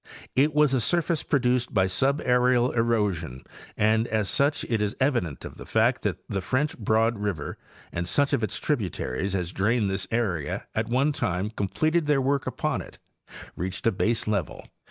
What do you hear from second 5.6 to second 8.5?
fact that the French Broad river and such of